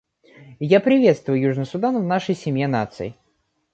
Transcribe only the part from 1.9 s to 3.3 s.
в нашей семье наций.